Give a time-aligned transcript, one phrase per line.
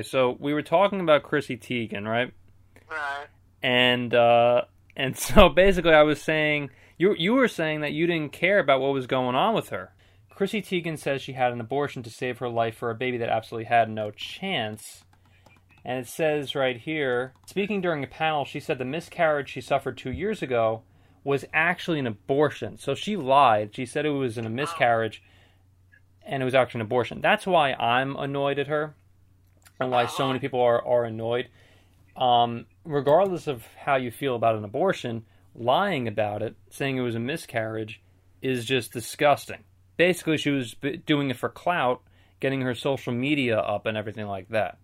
[0.00, 2.32] So we were talking about Chrissy Teigen, right?
[2.88, 3.26] Right.
[3.64, 4.62] And uh,
[4.96, 8.80] and so basically, I was saying you you were saying that you didn't care about
[8.80, 9.92] what was going on with her.
[10.30, 13.28] Chrissy Teigen says she had an abortion to save her life for a baby that
[13.28, 15.02] absolutely had no chance.
[15.84, 19.98] And it says right here, speaking during a panel, she said the miscarriage she suffered
[19.98, 20.82] two years ago
[21.24, 22.78] was actually an abortion.
[22.78, 23.74] So she lied.
[23.74, 25.24] She said it was a miscarriage,
[26.24, 27.20] and it was actually an abortion.
[27.20, 28.94] That's why I'm annoyed at her,
[29.80, 31.48] and why so many people are are annoyed.
[32.16, 37.14] Um, regardless of how you feel about an abortion, lying about it, saying it was
[37.14, 38.02] a miscarriage,
[38.42, 39.64] is just disgusting.
[39.96, 40.74] Basically, she was
[41.06, 42.02] doing it for clout,
[42.40, 44.78] getting her social media up and everything like that.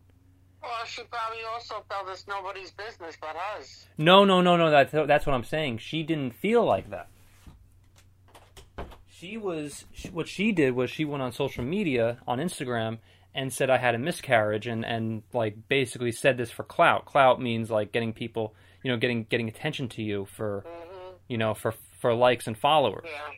[0.62, 3.86] Well, she probably also felt it's nobody's business but hers.
[3.98, 4.70] No, no, no, no.
[4.70, 5.78] That's that's what I'm saying.
[5.78, 7.08] She didn't feel like that.
[9.06, 12.98] She was what she did was she went on social media on Instagram
[13.34, 17.06] and said I had a miscarriage and and like basically said this for clout.
[17.06, 20.64] Clout means like getting people, you know, getting getting attention to you for,
[21.28, 23.06] you know, for for likes and followers.
[23.06, 23.34] Yeah.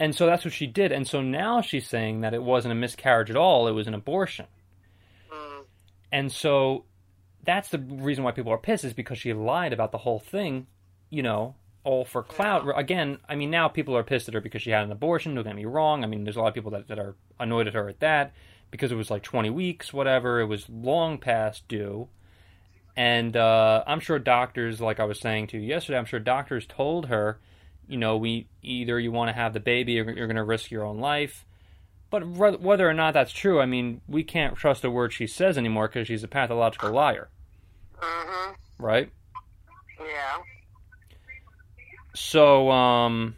[0.00, 0.90] And so that's what she did.
[0.90, 3.94] And so now she's saying that it wasn't a miscarriage at all, it was an
[3.94, 4.46] abortion.
[5.32, 5.64] Mm.
[6.10, 6.84] And so
[7.44, 10.66] that's the reason why people are pissed is because she lied about the whole thing,
[11.10, 11.54] you know,
[11.84, 12.66] all for clout.
[12.76, 15.34] Again, I mean, now people are pissed at her because she had an abortion.
[15.34, 16.02] Don't get me wrong.
[16.02, 18.32] I mean, there's a lot of people that, that are annoyed at her at that
[18.70, 20.40] because it was like 20 weeks, whatever.
[20.40, 22.08] It was long past due.
[22.96, 26.66] And uh, I'm sure doctors, like I was saying to you yesterday, I'm sure doctors
[26.66, 27.38] told her,
[27.88, 30.70] you know, we either you want to have the baby or you're going to risk
[30.70, 31.44] your own life.
[32.10, 35.26] But re- whether or not that's true, I mean, we can't trust a word she
[35.26, 37.28] says anymore because she's a pathological liar,
[38.00, 38.52] Mm-hmm.
[38.84, 39.10] right?
[39.98, 40.38] Yeah.
[42.14, 43.34] So, um,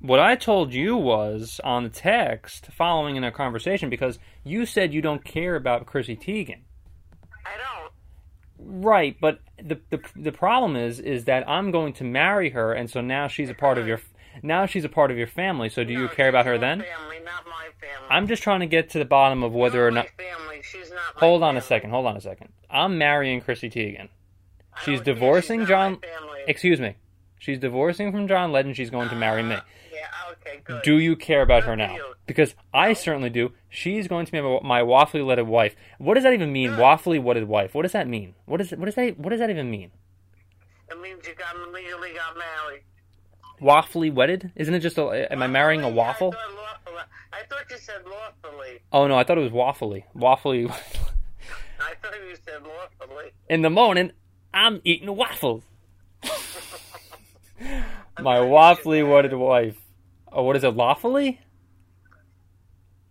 [0.00, 4.92] what I told you was on the text following in a conversation because you said
[4.92, 6.60] you don't care about Chrissy Teigen.
[7.46, 8.82] I don't.
[8.84, 12.88] Right, but the, the the problem is is that I'm going to marry her, and
[12.88, 14.00] so now she's a part of your
[14.42, 15.68] now she's a part of your family.
[15.68, 16.82] So do you care about her then?
[16.82, 18.08] Family, not my family.
[18.10, 20.06] I'm just trying to get to the bottom of whether or not not.
[20.18, 20.62] my family.
[20.62, 21.14] She's not.
[21.14, 21.90] my Hold on a second.
[21.90, 22.50] Hold on a second.
[22.70, 24.08] I'm marrying Chrissy Teigen.
[24.84, 25.98] She's divorcing she's John.
[25.98, 26.40] family.
[26.46, 26.96] Excuse me.
[27.44, 28.74] She's divorcing from John Legend.
[28.74, 29.56] She's going to marry me.
[29.94, 30.08] Yeah.
[30.32, 30.60] Okay.
[30.64, 30.82] Good.
[30.82, 31.94] Do you care about Good her now?
[31.94, 32.14] you.
[32.26, 33.52] Because I certainly do.
[33.68, 35.76] She's going to be my, my waffly wedded wife.
[35.98, 36.70] What does that even mean?
[36.72, 37.74] Waffly wedded wife.
[37.74, 38.34] What does that mean?
[38.44, 39.92] What does what does that what does that even mean?
[40.90, 42.82] It means you got legally got married.
[43.62, 44.50] Waffly wedded?
[44.56, 45.32] Isn't it just a?
[45.32, 46.34] Am I marrying a waffle?
[46.36, 47.06] I thought.
[47.32, 48.80] I thought you said lawfully.
[48.92, 50.02] Oh no, I thought it was waffly.
[50.16, 50.68] Waffly.
[51.80, 53.30] I thought you said lawfully.
[53.48, 54.10] In the morning,
[54.52, 55.62] I'm eating waffles.
[58.20, 59.76] My waffly wedded wife.
[60.30, 60.70] Oh, what is it?
[60.70, 61.40] Lawfully?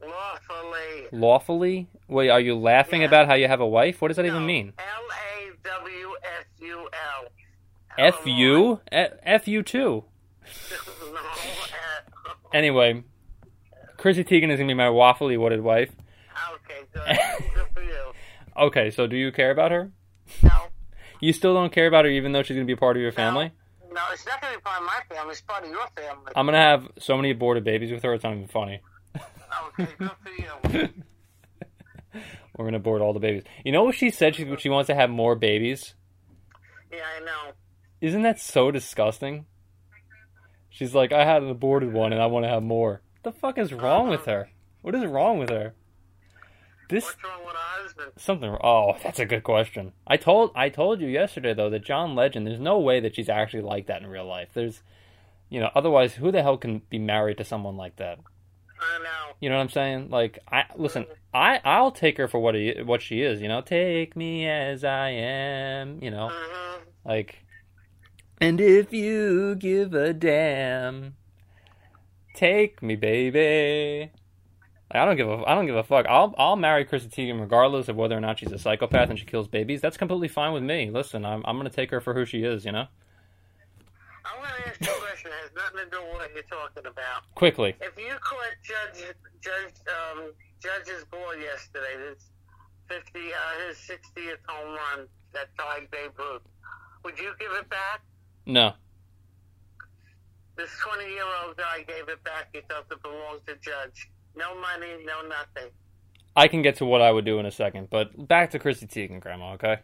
[0.01, 1.07] Lawfully.
[1.11, 1.87] Lawfully?
[2.07, 3.07] Wait, are you laughing Yeah.
[3.07, 4.01] about how you have a wife?
[4.01, 4.73] What does that No, even mean?
[4.77, 7.27] L A W S U L.
[7.97, 8.27] F?
[8.27, 10.03] E- F you too.
[12.53, 13.03] Anyway,
[13.97, 15.91] Chrissy Teigen is gonna be my waffly wedded wife.
[16.53, 16.81] Okay.
[16.93, 17.17] Good.
[17.55, 18.11] Good for you.
[18.55, 19.91] Okay, so do you care about her?
[20.43, 20.51] No.
[21.19, 23.11] You still don't care about her, even though she's gonna be a part of your
[23.11, 23.45] family.
[23.45, 23.51] No,
[24.11, 25.31] it's not to be part of my family.
[25.31, 26.31] It's part of your family.
[26.35, 28.13] I'm gonna have so many aborted babies with her.
[28.13, 28.81] It's not even funny.
[29.79, 29.87] Okay.
[29.97, 30.89] Good for you.
[32.57, 33.43] We're gonna abort all the babies.
[33.63, 34.35] You know what she said?
[34.35, 35.95] She she wants to have more babies.
[36.91, 37.53] Yeah, I know.
[38.01, 39.45] Isn't that so disgusting?
[40.69, 43.01] She's like, I had an aborted one and I want to have more.
[43.21, 44.49] What the fuck is wrong with her?
[44.81, 45.73] What is wrong with her?
[46.89, 48.11] This What's wrong with husband?
[48.17, 48.57] something.
[48.63, 49.93] Oh, that's a good question.
[50.05, 52.45] I told I told you yesterday though that John Legend.
[52.45, 54.49] There's no way that she's actually like that in real life.
[54.53, 54.81] There's,
[55.49, 58.19] you know, otherwise who the hell can be married to someone like that?
[58.79, 59.35] I know.
[59.39, 60.09] You know what I'm saying?
[60.09, 61.05] Like, I listen.
[61.33, 63.41] I I'll take her for what he, what she is.
[63.41, 65.99] You know, take me as I am.
[66.03, 67.43] You know, hmm like,
[68.39, 71.15] and if you give a damn,
[72.33, 74.11] take me, baby.
[75.01, 76.05] I don't give a I don't give a fuck.
[76.07, 79.25] I'll I'll marry Chrissy Teigen regardless of whether or not she's a psychopath and she
[79.25, 79.81] kills babies.
[79.81, 80.89] That's completely fine with me.
[80.91, 82.63] Listen, I'm I'm gonna take her for who she is.
[82.65, 82.85] You know,
[84.25, 86.43] I'm going to ask you a question that has nothing to do with what you're
[86.43, 87.23] talking about.
[87.35, 87.75] quickly.
[87.81, 89.03] If you caught Judge
[89.41, 90.31] Judge um,
[90.61, 92.23] Judge's ball yesterday, his
[92.87, 96.41] fifty uh, his sixtieth home run that tied Babe Ruth,
[97.03, 98.01] would you give it back?
[98.45, 98.73] No,
[100.55, 102.49] This twenty year old guy gave it back.
[102.53, 104.09] He felt it belonged to Judge.
[104.35, 105.69] No money, no nothing.
[106.35, 108.87] I can get to what I would do in a second, but back to Chrissy
[108.87, 109.53] Teigen, Grandma.
[109.53, 109.77] Okay.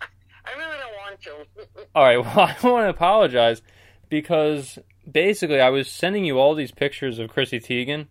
[0.00, 1.86] I really don't want to.
[1.94, 2.18] All right.
[2.24, 3.60] Well, I want to apologize
[4.08, 4.78] because
[5.10, 8.06] basically I was sending you all these pictures of Chrissy Teigen,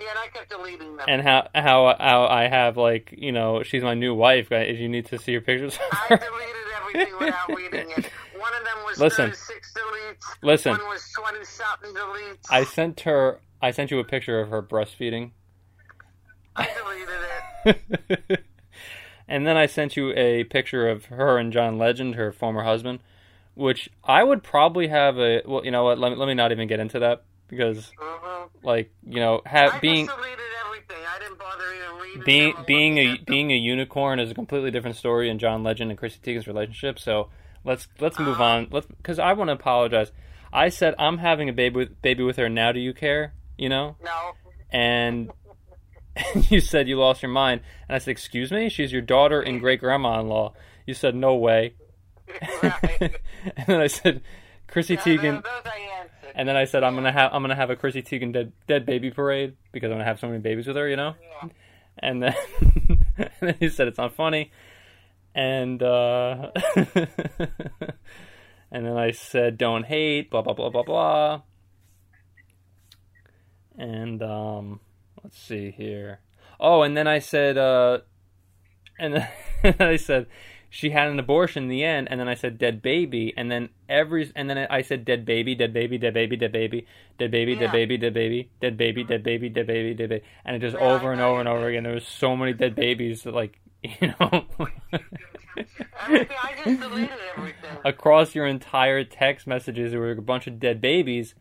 [0.00, 1.04] Yeah, and I kept deleting them.
[1.08, 4.48] and how how how I have like you know she's my new wife.
[4.52, 5.76] If You need to see your pictures.
[5.92, 6.24] I deleted
[6.76, 8.10] everything without reading it.
[8.38, 9.30] One of them was Listen.
[9.32, 10.24] 36 deletes.
[10.42, 10.72] Listen.
[10.72, 12.46] One was 20 something deletes.
[12.50, 13.40] I sent her.
[13.60, 15.32] I sent you a picture of her breastfeeding.
[16.56, 16.68] I
[17.64, 17.80] deleted
[18.30, 18.44] it.
[19.28, 23.00] and then I sent you a picture of her and John Legend, her former husband,
[23.54, 25.42] which I would probably have a.
[25.44, 25.98] Well, you know what?
[25.98, 29.78] Let me, let me not even get into that because, hmm like, you know, I
[29.80, 30.96] being just deleted everything.
[31.06, 34.96] I didn't bother even reading being being a being a unicorn is a completely different
[34.96, 36.98] story in John Legend and Chrissy Teigen's relationship.
[36.98, 37.28] So
[37.64, 38.42] let's let's move Uh-huh.
[38.42, 38.68] on.
[38.70, 40.10] Let's because I want to apologize.
[40.52, 42.48] I said I'm having a baby with baby with her.
[42.48, 43.32] Now do you care?
[43.58, 44.32] You know, No.
[44.70, 45.30] and
[46.48, 49.60] you said you lost your mind, and I said, "Excuse me, she's your daughter and
[49.60, 50.54] great grandma-in-law."
[50.86, 51.74] You said, "No way,"
[52.62, 53.00] right.
[53.56, 54.22] and then I said,
[54.68, 56.32] "Chrissy No, Teigen," no, those I answered.
[56.34, 58.86] and then I said, "I'm gonna have I'm gonna have a Chrissy Teigen dead dead
[58.86, 61.14] baby parade because I'm gonna have so many babies with her," you know.
[61.42, 61.48] Yeah.
[62.00, 62.34] And then,
[63.16, 64.52] and then he said it's not funny,
[65.34, 66.50] and uh,
[68.70, 71.42] and then I said don't hate, blah blah blah blah blah,
[73.78, 74.80] and um,
[75.22, 76.20] let's see here.
[76.60, 77.98] Oh, and then I said, uh,
[78.98, 79.14] and
[79.62, 80.26] then I said
[80.68, 83.70] she had an abortion in the end, and then I said dead baby, and then
[83.88, 86.86] every, and then I said dead baby, dead baby, dead baby, dead baby,
[87.18, 90.56] dead baby, dead baby, dead baby, dead baby, dead baby, dead baby, dead baby, and
[90.56, 91.84] it just over and over and over again.
[91.84, 94.46] There was so many dead babies, that, like you know.
[96.00, 97.70] Everything, I just deleted everything.
[97.84, 101.34] across your entire text messages there were a bunch of dead babies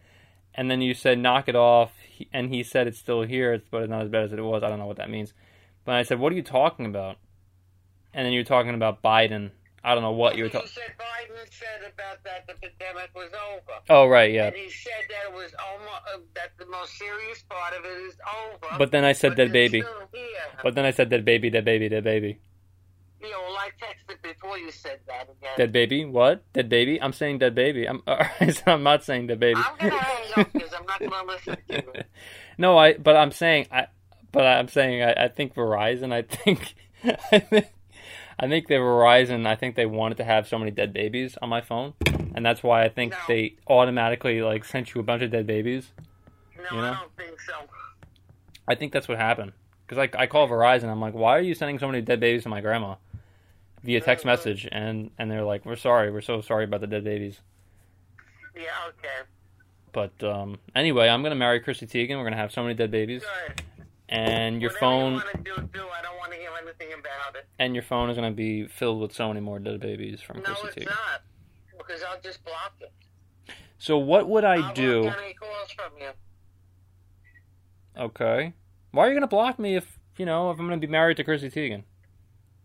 [0.58, 1.94] and then you said knock it off.
[2.34, 3.62] And he said it's still here.
[3.70, 4.64] But it's not as bad as it was.
[4.64, 5.34] I don't know what that means.
[5.86, 7.18] But i said what are you talking about?
[8.14, 9.52] And then you're talking about biden.
[9.84, 13.32] I don't know what you were talking said Biden said about that the pandemic was
[13.54, 13.80] over.
[13.90, 14.48] oh right yeah.
[14.48, 18.02] And he said that it was almost uh, that the most serious part of it
[18.08, 18.16] is
[18.52, 18.78] over.
[18.78, 19.82] but then i said but dead baby.
[19.82, 20.28] still here.
[20.64, 22.40] but then i said dead baby dead baby dead baby
[23.22, 25.54] you know, well, I texted before you said that again.
[25.58, 28.02] dead baby what dead baby i'm saying dead baby i'm
[28.68, 32.06] i'm not saying dead baby I'm gonna hang up because I'm not gonna listen to
[32.58, 32.94] no, I.
[32.94, 33.88] But I'm saying I.
[34.32, 36.12] But I'm saying I, I think Verizon.
[36.14, 36.76] I think.
[37.32, 37.68] I think.
[38.40, 39.48] I think the Verizon.
[39.48, 41.94] I think they wanted to have so many dead babies on my phone,
[42.36, 43.18] and that's why I think No.
[43.28, 45.92] they automatically like sent you a bunch of dead babies.
[46.56, 46.92] No, You know?
[46.92, 47.54] I don't think so.
[48.68, 49.54] I think that's what happened.
[49.86, 52.44] Because like I call Verizon, I'm like, why are you sending so many dead babies
[52.44, 52.96] to my grandma
[53.88, 54.68] via text message?
[54.72, 57.40] And and they're like, we're sorry, we're so sorry about the dead babies.
[58.56, 59.28] Yeah, okay.
[59.94, 62.18] But um, anyway, I'm gonna marry Chrissy Teigen.
[62.18, 63.64] We're gonna have so many dead babies, Good.
[64.10, 65.86] and your Whatever phone you do, do.
[65.88, 67.46] I don't want to hear anything about it.
[67.58, 70.44] and your phone is gonna be filled with so many more dead babies from No,
[70.54, 70.86] Chrissy it's Teigen.
[70.90, 71.22] not.
[71.78, 72.92] Because I'll just block it.
[73.80, 75.04] So what would I I'll do?
[75.04, 76.10] block any calls from you.
[77.98, 78.54] Okay.
[78.92, 81.24] Why are you gonna block me if you know if I'm gonna be married to
[81.24, 81.84] Chrissy Teigen?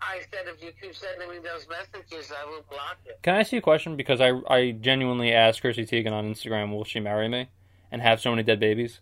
[0.05, 3.19] I said if you keep sending me those messages, I will block it.
[3.23, 3.97] Can I ask you a question?
[3.97, 7.49] Because I I genuinely asked Chrissy Teigen on Instagram, will she marry me,
[7.91, 9.01] and have so many dead babies?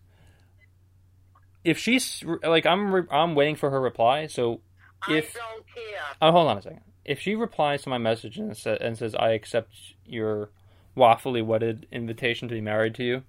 [1.64, 4.26] If she's like I'm re- I'm waiting for her reply.
[4.26, 4.60] So
[5.08, 6.00] If- I don't care.
[6.22, 6.80] oh, hold on a second.
[7.04, 9.74] If she replies to my message and, sa- and says I accept
[10.04, 10.50] your
[10.96, 13.22] waffly wedded invitation to be married to you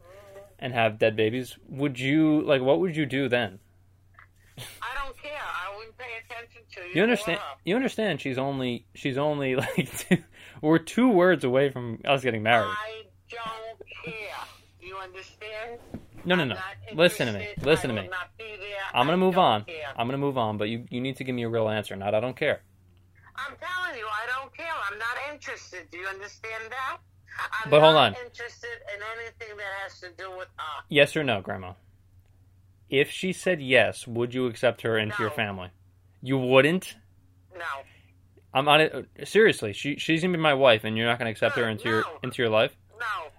[0.59, 3.59] and have dead babies, would you like what would you do then?
[4.57, 5.00] I don't
[5.81, 6.95] wouldn't pay attention to you.
[6.95, 7.39] You understand?
[7.65, 8.21] You understand?
[8.21, 10.17] She's only she's only like two,
[10.61, 12.69] we're two words away from us getting married.
[12.69, 14.13] I don't care.
[14.79, 15.79] You understand?
[16.23, 16.55] No, no, no.
[16.93, 17.47] Listen to me.
[17.61, 18.07] Listen to me.
[18.07, 18.77] Not be there.
[18.93, 19.63] I'm gonna move on.
[19.65, 19.75] care.
[19.97, 21.95] I'm gonna move on, but you you need to give me a real answer.
[21.95, 22.61] Not I don't care.
[23.35, 24.67] I'm telling you, I don't care.
[24.91, 25.89] I'm not interested.
[25.91, 26.97] Do you understand that?
[27.63, 28.25] I'm But hold not on.
[28.25, 30.83] interested in anything that has to do with her.
[30.89, 31.73] Yes or no, Grandma?
[32.89, 35.69] If she said yes, would you accept her into your family?
[36.21, 36.95] You wouldn't.
[37.53, 37.65] No.
[38.53, 39.07] I'm on it.
[39.23, 42.03] Seriously, she she's gonna be my wife, and you're not gonna accept her into your
[42.23, 42.75] into your life.
[42.99, 43.29] No.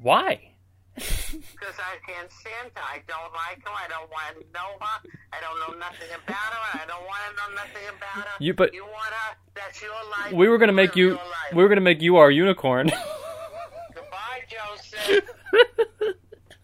[0.00, 0.48] Why?
[1.32, 2.82] Because I can't stand her.
[2.82, 3.70] I don't like her.
[3.72, 5.08] I don't want to know her.
[5.32, 6.80] I don't know nothing about her.
[6.80, 8.36] I don't want to know nothing about her.
[8.38, 9.36] You but You want her?
[9.54, 10.32] That's your life.
[10.34, 11.18] we were gonna make you
[11.54, 12.88] we were gonna make you our unicorn.
[13.94, 15.24] Goodbye, Joseph.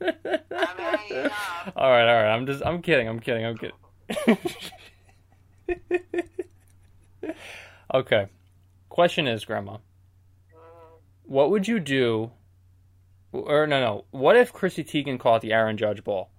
[0.03, 1.73] Up.
[1.77, 2.35] all right, all right.
[2.35, 3.09] I'm just I'm kidding.
[3.09, 3.47] I'm kidding.
[3.47, 4.39] I'm kidding.
[7.95, 8.27] okay.
[8.89, 9.79] Question is, Grandma,
[11.25, 12.31] what would you do?
[13.33, 14.05] Or no, no.
[14.11, 16.31] What if Chrissy Teigen caught the Aaron Judge ball?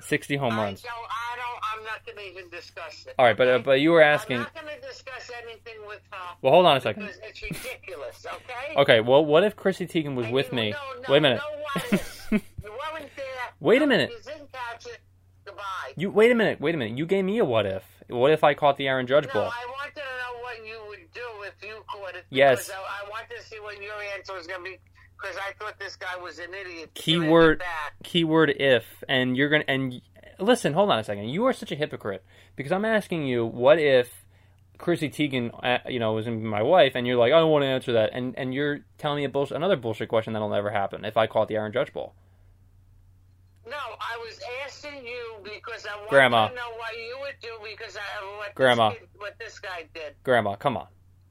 [0.00, 0.82] Sixty home I runs.
[0.82, 3.14] don't, I don't, I'm not going to even discuss it.
[3.16, 4.38] All right, but uh, but you were asking.
[4.38, 6.34] I'm not going to discuss anything with her.
[6.42, 7.04] Well, hold on a second.
[7.22, 8.74] It's ridiculous, okay?
[8.76, 9.00] Okay.
[9.00, 10.70] Well, what if Chrissy Teigen was And with you- me?
[10.72, 11.40] No, no, Wait a minute.
[11.40, 12.02] No, wasn't.
[12.64, 13.24] you weren't there.
[13.60, 14.10] Wait a minute.
[14.10, 14.98] You didn't catch it.
[15.44, 15.62] Goodbye.
[15.96, 16.60] You wait a minute.
[16.60, 16.98] Wait a minute.
[16.98, 17.84] You gave me a what if.
[18.08, 19.50] What if I caught the Aaron Judge No, ball?
[19.52, 22.24] I wanted to know what you would do if you caught it.
[22.30, 22.70] Yes.
[22.70, 24.78] I, I wanted to see what your answer was going to be.
[25.20, 26.90] Because I thought this guy was an idiot.
[26.94, 27.62] Keyword-
[28.02, 30.02] Keyword if, and you're gonna and
[30.38, 30.74] listen.
[30.74, 31.28] Hold on a second.
[31.30, 32.22] You are such a hypocrite
[32.56, 34.10] because I'm asking you, what if
[34.76, 37.68] Chrissy Teigen, uh, you know, was my wife, and you're like, I don't want to
[37.68, 41.06] answer that, and and you're telling me a bullshit, another bullshit question that'll never happen
[41.06, 42.14] if I caught the Aaron Judge ball.
[43.94, 46.48] No, I was asking you because I wanted Grandma.
[46.48, 48.02] to know what you would do because I
[48.38, 48.90] what Grandma.
[48.90, 50.14] This, kid- what this guy did.
[50.24, 50.86] Grandma, come on.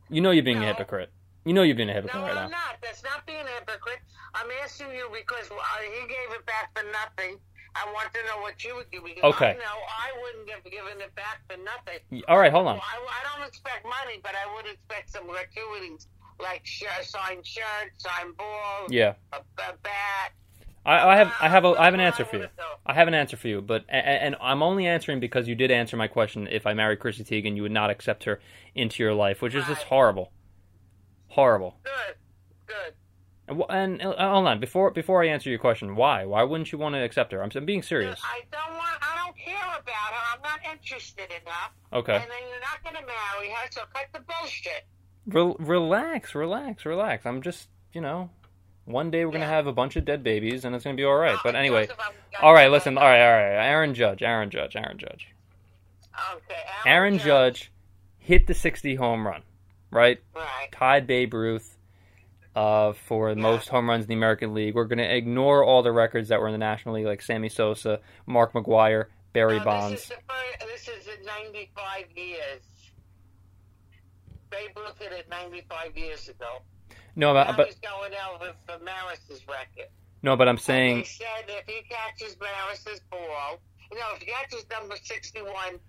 [0.10, 1.12] You know you're being a hypocrite.
[1.46, 2.58] You know you're being a No, hypocrite right I'm now.
[2.58, 2.77] not.
[2.82, 4.00] That's not being a hypocrite.
[4.36, 7.38] I'm asking you because uh, he gave it back for nothing.
[7.75, 9.58] I want to know what you would do because Okay.
[9.60, 12.00] Know I wouldn't have given it back for nothing.
[12.29, 12.77] All right, hold on.
[12.77, 16.08] I, I don't expect money, but I would expect some gratuities
[16.39, 20.32] like sh- signed shirts, signed balls, Yeah, a, a bat.
[20.86, 22.48] I, I have I have a I have an answer for you.
[22.86, 25.56] I have an answer for you, but a- a- and I'm only answering because you
[25.56, 26.48] did answer my question.
[26.52, 28.42] If I married Chrissy Teigen, you would not accept her
[28.75, 30.32] into your life, which is just horrible,
[31.28, 31.78] horrible.
[31.84, 32.16] Good,
[32.68, 32.94] good.
[33.48, 36.72] And, wh- and uh, hold on, before before I answer your question, why why wouldn't
[36.72, 37.42] you want to accept her?
[37.44, 38.20] I'm, I'm being serious.
[38.24, 38.98] I don't want.
[39.02, 40.36] I don't care about her.
[40.36, 41.72] I'm not interested enough.
[41.92, 44.86] Okay, And then you're not going to marry her, so cut the bullshit.
[45.28, 47.25] Rel- relax, relax, relax.
[47.25, 48.30] I'm just you know,
[48.86, 51.16] one day we're gonna have a bunch of dead babies, and it's gonna be all
[51.16, 51.36] right.
[51.36, 51.88] No, But anyway,
[52.42, 53.68] all right, listen, all right, all right.
[53.68, 55.28] Aaron Judge, Aaron Judge, Aaron Judge.
[56.36, 57.72] Okay, Aaron Judge
[58.24, 59.44] hit the 60 home run,
[59.92, 60.20] right?
[60.36, 60.70] Right.
[60.72, 61.78] tied Babe Ruth
[62.56, 64.75] uh, for the most home runs in the American League.
[64.75, 67.50] We're going to ignore all the records that were in the National League, like Sammy
[67.50, 69.94] Sosa, Mark McGwire, Barry Bonds.
[69.94, 72.62] This is, the first, this is in 95 years.
[74.50, 76.60] Babe Ruth hit it 95 years ago.
[77.15, 79.89] No, Now but, but going over for Maris's record.
[80.24, 83.60] no, but I'm And saying they said if he catches Maris's ball,
[83.91, 85.79] you know, if he catches number 61,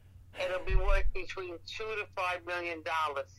[0.44, 3.30] it'll be worth between two to five million dollars.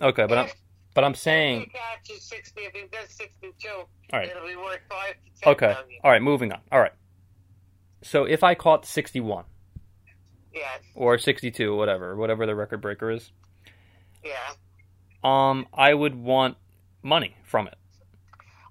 [0.00, 0.48] okay, but I'm
[0.94, 4.56] but I'm saying he saying catches 60, if he does 62, all right, it'll be
[4.56, 6.00] worth five to ten okay, million.
[6.04, 6.22] all right.
[6.22, 6.60] Moving on.
[6.72, 6.92] All right.
[8.02, 9.44] So if I caught 61
[10.54, 13.30] Yes, or 62, whatever, whatever the record breaker is,
[14.24, 14.32] yeah.
[15.22, 16.56] um, I would want
[17.06, 17.76] money from it.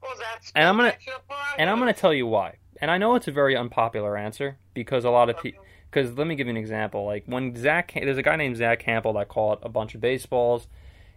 [0.01, 1.55] Well, that's And I'm gonna- that's your prerogative.
[1.57, 2.57] And I'm going to tell you why.
[2.81, 5.63] And I know it's a very unpopular answer because a lot of people.
[5.89, 7.05] Because let me give you an example.
[7.05, 10.67] Like when Zach, there's a guy named Zack Hample that caught a bunch of baseballs,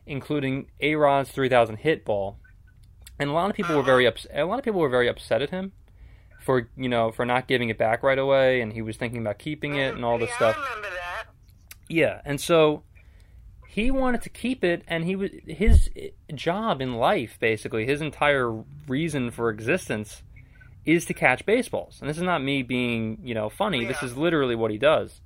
[0.06, 2.38] including A Rod's 3,000 hit ball,
[3.18, 4.14] and a lot of people were very uh-huh.
[4.14, 5.72] ups- A lot of people were very upset at him
[6.38, 9.38] for you know for not giving it back right away, and he was thinking about
[9.40, 9.96] keeping it uh-huh.
[9.96, 10.56] and all this yeah, stuff.
[10.56, 11.24] I remember that.
[11.88, 12.84] Yeah, and so
[13.78, 15.90] he wanted to keep it, and he was his
[16.34, 18.50] job in life, basically, his entire
[18.86, 20.22] reason for existence,
[20.84, 21.98] is to catch baseballs.
[22.00, 23.84] And this is not me being, you know, funny.
[23.84, 25.20] This is literally what he does.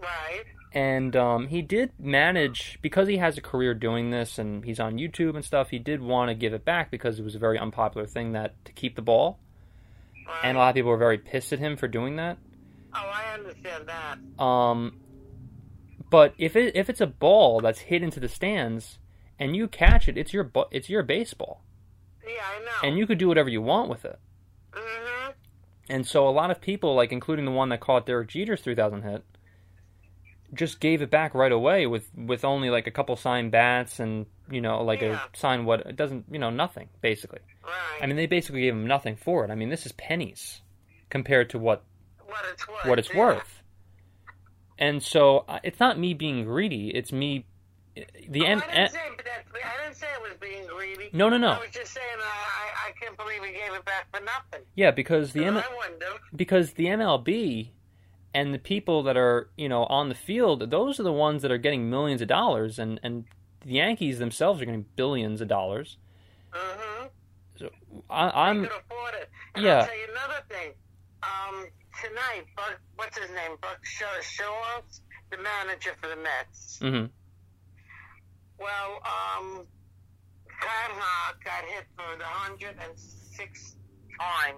[0.00, 0.44] Right.
[0.72, 4.94] And um, he did manage because he has a career doing this, and he's on
[4.94, 5.70] YouTube and stuff.
[5.70, 8.64] He did want to give it back because it was a very unpopular thing that
[8.64, 9.38] to keep the ball,
[10.26, 10.40] right.
[10.44, 12.38] and a lot of people were very pissed at him for doing that.
[12.94, 14.42] oh, I understand that.
[14.42, 15.00] Um,
[16.10, 18.98] but if it if it's a ball that's hit into the stands
[19.38, 21.62] and you catch it, it's your it's your baseball,
[22.26, 22.88] Yeah, I know.
[22.88, 24.18] and you could do whatever you want with it.
[24.74, 25.30] hmm
[25.88, 29.02] And so a lot of people, like including the one that caught Derek Jeter's 3,000
[29.02, 29.24] hit,
[30.52, 34.26] just gave it back right away with with only like a couple signed bats and
[34.50, 35.20] you know like Yeah.
[35.32, 37.38] a signed what it doesn't you know nothing basically.
[37.64, 38.02] Right.
[38.02, 39.50] I mean they basically gave him nothing for it.
[39.50, 40.62] I mean this is pennies
[41.08, 41.84] compared to what
[42.26, 42.84] what it's worth.
[42.86, 43.18] what it's yeah.
[43.18, 43.59] worth.
[44.80, 46.88] And so uh, it's not me being greedy.
[46.90, 47.46] It's me.
[47.94, 49.44] The Oh, M- I didn't say that.
[49.62, 51.10] I didn't say it was being greedy.
[51.12, 51.50] No, no, no.
[51.50, 54.66] I was just saying uh, I, I can't believe he gave it back for nothing.
[54.74, 55.62] yeah, because the So M- I
[56.34, 57.70] because the MLB
[58.32, 61.50] and the people that are you know on the field, those are the ones that
[61.52, 63.24] are getting millions of dollars, and and
[63.64, 65.98] the Yankees themselves are getting billions of dollars.
[66.52, 67.06] Mm-hmm.
[68.08, 69.28] I, afford it.
[69.54, 69.78] And yeah.
[69.80, 70.72] I'll tell you another thing.
[71.22, 71.66] Um,
[72.02, 73.56] tonight, Buck, what's his name?
[73.60, 74.06] Buck Shaw,
[75.30, 76.78] the manager for the Mets.
[76.82, 77.06] Mm-hmm.
[78.58, 79.66] Well, um,
[80.60, 83.74] Carhart got hit for the 106th
[84.20, 84.56] time,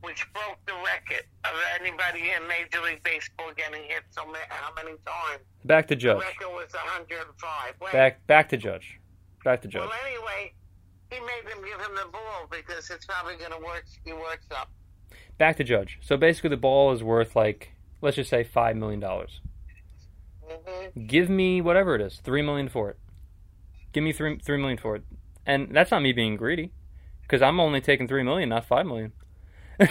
[0.00, 4.72] which broke the record of anybody in Major League Baseball getting hit so many, how
[4.74, 5.42] many times.
[5.64, 6.20] back to The Judge.
[6.20, 7.74] record was 105.
[7.80, 8.98] Wait, Back back to Judge.
[9.44, 9.82] Back to Judge.
[9.88, 10.52] Well, anyway,
[11.10, 13.84] he made them give him the ball because it's probably going to work.
[14.04, 14.70] He works up.
[15.38, 15.98] Back to Judge.
[16.00, 19.40] So basically, the ball is worth like let's just say five million dollars.
[20.46, 22.98] hmm Give me whatever it is, three million for it.
[23.92, 25.02] Give me three three million for it,
[25.46, 26.72] and that's not me being greedy,
[27.22, 29.12] because I'm only taking three million, not five million.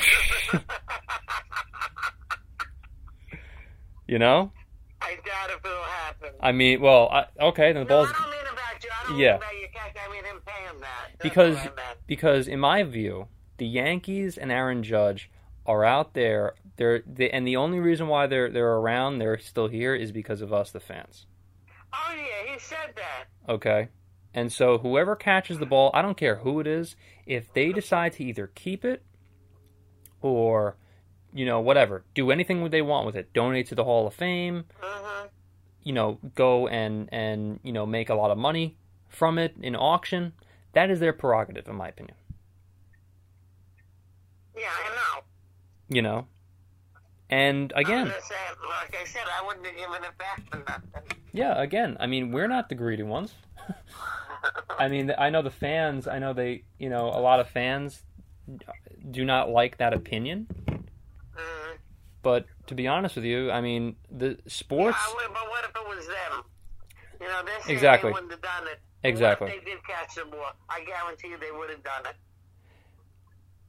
[4.08, 4.52] You know?
[5.02, 6.30] I doubt if it'll happen.
[6.42, 8.10] I mean, well, I, okay, then the no, Bulls.
[8.14, 8.90] I don't mean about you.
[8.92, 9.32] I don't Yeah.
[9.32, 9.96] mean about your catch.
[10.08, 11.10] I mean him paying that.
[11.12, 12.00] That's Because what I meant.
[12.08, 15.30] because in my view, the Yankees and Aaron Judge
[15.66, 16.56] are out there.
[16.78, 20.42] They're they, and the only reason why they're they're around, they're still here, is because
[20.42, 21.26] of us, the fans.
[21.94, 23.52] Oh yeah, he said that.
[23.52, 23.90] Okay.
[24.34, 26.96] And so whoever catches the ball, I don't care who it is,
[27.28, 29.04] if they decide to either keep it
[30.22, 30.76] or
[31.36, 34.66] you know, whatever, do anything they want with it, donate to the Hall of Fame,
[34.80, 35.26] hmm
[35.86, 38.78] you know, go and and you know, make a lot of money
[39.10, 40.34] from it in auction,
[40.74, 42.16] that is their prerogative in my opinion.
[44.56, 44.70] Yeah.
[45.94, 46.28] You know?
[47.30, 48.14] And again, I'm
[48.70, 51.18] like I said, I wouldn't have given it back for nothing.
[51.32, 53.34] yeah, again, I mean, we're not the greedy ones.
[54.80, 58.04] I mean, I know the fans, I know they, you know, a lot of fans
[59.10, 60.48] do not like that opinion.
[60.68, 61.78] Mm.
[62.22, 64.98] But to be honest with you, I mean, the sports.
[65.00, 66.44] Yeah, I would- but what if it was them?
[67.22, 68.10] You know, Exactly.
[68.10, 68.80] they wouldn't have done it.
[69.04, 69.48] Exactly.
[69.50, 70.52] They did catch the ball?
[70.70, 72.16] I guarantee you they would have done it.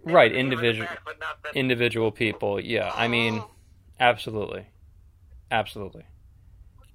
[0.05, 2.91] Right, would've given it individual- back individual people, yeah.
[2.95, 3.43] I mean,
[3.99, 4.67] absolutely.
[5.51, 6.05] Absolutely.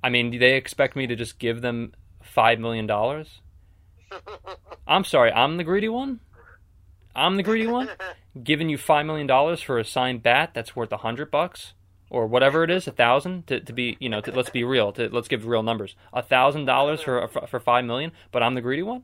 [0.04, 1.94] I mean, do they expect me to just give them
[2.36, 2.90] $5 million?
[4.88, 6.20] I'm sorry, I'm the greedy one?
[7.16, 7.90] I'm the greedy one?
[8.44, 11.74] Giving you $5 million for a signed bat that's worth a 100 bucks?
[12.12, 14.92] Or whatever it is, a thousand to, to be, you know, to, let's be real.
[14.94, 15.96] To, let's give real numbers.
[16.12, 19.04] A thousand dollars for for for five million, but I'm the greedy one.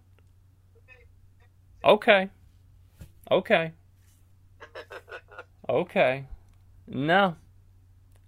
[1.84, 2.30] Okay,
[3.30, 3.74] okay,
[5.70, 6.26] okay.
[6.88, 7.36] No,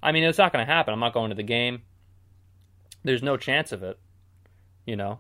[0.02, 0.94] I mean it's not going to happen.
[0.94, 1.82] I'm not going to the game.
[3.04, 4.00] There's no chance of it,
[4.86, 5.20] you know.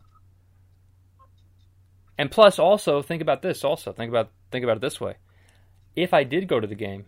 [2.17, 3.63] And plus, also think about this.
[3.63, 5.15] Also think about think about it this way:
[5.95, 7.05] if I did go to the game,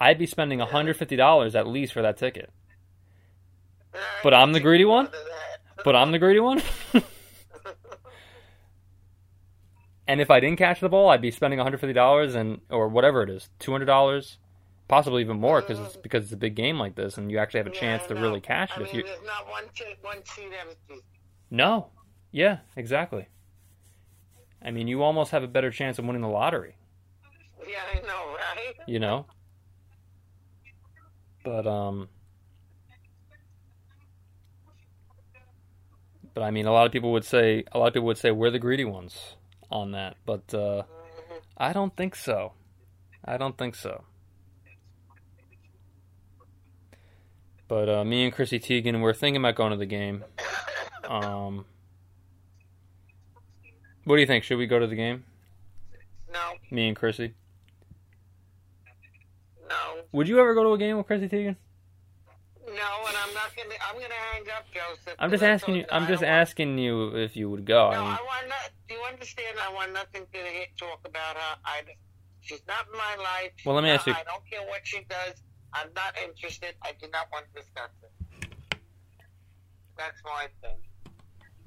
[0.00, 2.50] I'd be spending $150 at least for that ticket.
[4.22, 5.08] But I'm the greedy one?
[5.84, 6.62] But I'm the greedy one.
[10.08, 13.30] And if I didn't catch the ball, I'd be spending $150 and or whatever it
[13.30, 14.38] is, $200,
[14.88, 17.58] possibly even more because it's because it's a big game like this and you actually
[17.58, 18.20] have a chance I to know.
[18.22, 21.02] really catch I it if mean, you there's not one, seat, one seat empty.
[21.50, 21.90] No.
[22.32, 23.28] Yeah, exactly.
[24.62, 26.76] I mean, you almost have a better chance of winning the lottery,
[27.68, 28.74] Yeah, I know, right?
[28.86, 29.26] you know?
[31.44, 32.08] But um
[36.34, 38.30] But I mean, a lot of people would say a lot of people would say
[38.30, 39.36] we're the greedy ones
[39.70, 40.82] on that, but uh.
[41.60, 42.52] I don't think so.
[43.24, 44.04] I don't think so.
[47.66, 50.24] But uh, me and Chrissy Teigen, we're thinking about going to the game.
[51.06, 51.64] Um,
[54.04, 54.44] what do you think?
[54.44, 55.24] Should we go to the game?
[56.32, 57.34] No, Me and Chrissy.
[59.68, 59.76] no,
[60.12, 61.56] Would you ever go to a game with Chrissy Teigen?
[62.66, 63.07] no, and I'm not
[63.62, 63.74] gonna.
[63.88, 65.14] I'm gonna hang up, Joseph.
[65.18, 65.84] I'm just asking you.
[65.90, 67.90] I'm just don't want- asking you if you would go.
[67.90, 68.70] No, I mean, I want not.
[68.88, 69.58] Do you understand?
[69.60, 70.38] I want nothing to
[70.78, 71.58] talk about her.
[71.64, 71.82] I,
[72.40, 73.52] she's not in my life.
[73.66, 75.34] Well, let me ask you- I don't care what she does.
[75.74, 76.74] I'm not interested.
[76.82, 78.78] I do not want to discuss it.
[79.98, 80.78] That's my thing.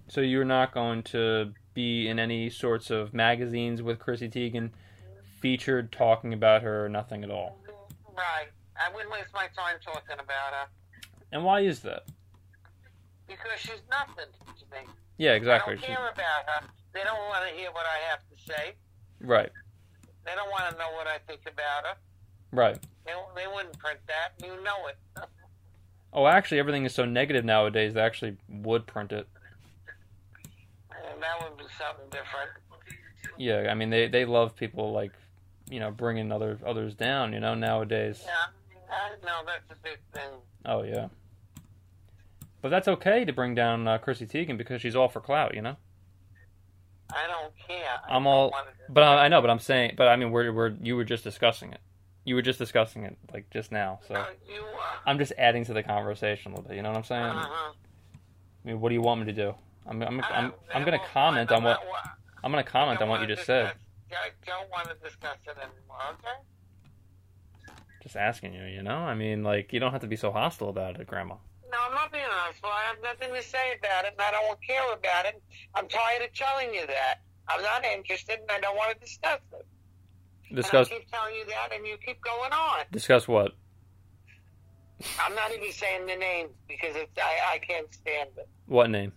[0.07, 4.71] so you're not going to be in any sorts of magazines with Chrissy Teigen,
[5.41, 7.59] featured talking about her or nothing at all.
[8.15, 8.47] Right.
[8.77, 10.67] I wouldn't waste my time talking about her
[11.31, 12.03] And why is that?
[13.27, 14.25] because she's nothing
[14.59, 14.85] to me.
[15.17, 15.73] Yeah, exactly.
[15.75, 16.67] I don't care about her.
[16.93, 18.73] They don't want to hear what I have to say.
[19.21, 19.49] Right,
[20.25, 21.95] They don't want to know what I think about her.
[22.51, 22.77] right.
[23.05, 24.33] They, they wouldn't print that.
[24.45, 24.97] You know it.
[26.13, 27.93] Oh, actually, everything is so negative nowadays.
[27.93, 29.29] They actually would print it.
[30.89, 32.49] And that would be something different.
[33.37, 35.13] Yeah, I mean, they they love people like,
[35.69, 37.31] you know, bringing other others down.
[37.31, 38.21] You know, nowadays.
[38.25, 38.91] Yeah.
[38.91, 40.31] I know that's a big thing.
[40.65, 41.07] Oh yeah.
[42.61, 45.55] But that's okay to bring down uh, Chrissy Teigen because she's all for clout.
[45.55, 45.77] You know.
[47.13, 47.99] I don't care.
[48.07, 48.53] I I'm all-
[48.89, 49.25] But I.
[49.25, 49.41] I know.
[49.41, 49.95] But I'm saying.
[49.97, 51.79] But I mean, we're we're you were just discussing it.
[52.23, 53.99] You were just discussing it like just now.
[54.07, 54.13] So
[54.47, 54.65] you, uh,
[55.07, 56.77] I'm just adding to the conversation a little bit.
[56.77, 57.23] You know what I'm saying?
[57.23, 57.73] uh-huh.
[57.73, 59.55] I mean, what do you want me to do?
[59.87, 61.81] I'm I'm I'm, I'm gonna comment on what
[62.43, 63.73] I'm gonna comment on what you just said.
[64.11, 65.97] I don't want to discuss it anymore.
[66.13, 67.73] Okay.
[68.03, 68.65] Just asking you.
[68.65, 68.97] You know.
[68.97, 71.35] I mean, like you don't have to be so hostile about it, Grandma.
[71.71, 72.61] No, I'm not being honest.
[72.61, 75.41] Well, I have nothing to say about it, and I don't care about it.
[75.73, 77.21] I'm tired of telling you that.
[77.47, 79.65] I'm not interested, and I don't want to discuss it.
[80.53, 82.85] Discuss And I keep telling you that, and you keep going on.
[82.91, 83.53] discuss what?
[85.19, 88.47] I'm not even saying the name because it's, I, I can't stand it.
[88.67, 89.13] What name?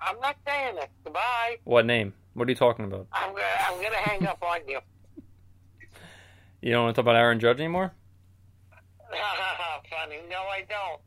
[0.00, 0.90] I'm not saying it.
[1.04, 1.56] Goodbye.
[1.64, 2.12] What name?
[2.34, 3.06] What are you talking about?
[3.12, 4.80] I'm gonna, I'm gonna hang up on you.
[6.62, 7.92] You don't want to talk about Aaron Judge anymore?
[9.90, 10.16] Funny.
[10.28, 11.00] No, I don't.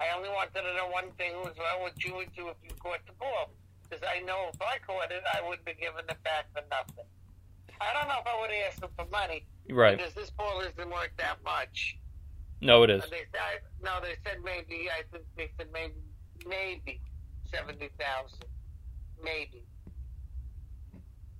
[0.00, 2.70] I only wanted to know one thing was what would you would do if you
[2.80, 3.52] caught the ball?
[3.88, 7.04] Because I know if I caught it, I wouldn't be given it back for nothing.
[7.80, 9.96] I don't know if I would have asked them for money Right.
[9.96, 11.96] because this ball isn't worth that much.
[12.60, 13.02] No, it is.
[13.10, 14.00] They said no.
[14.02, 14.88] They said maybe.
[14.90, 15.94] I think they said maybe
[16.46, 17.00] maybe
[17.50, 18.44] seventy thousand.
[19.22, 19.64] Maybe.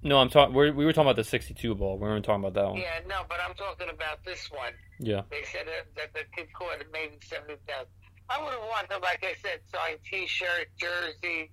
[0.03, 0.55] No, I'm talking.
[0.55, 1.99] We were talking about the 62 ball.
[1.99, 2.79] We weren't talking about that one.
[2.81, 4.73] Yeah, no, but I'm talking about this one.
[4.99, 5.23] Yeah.
[5.31, 7.93] They said that, that the kid caught it maybe seventy thousand.
[8.31, 11.51] I would have wanted, like I said, signed T-shirt, jersey,